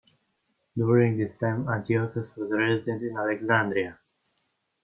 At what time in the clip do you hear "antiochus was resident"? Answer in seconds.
1.69-3.03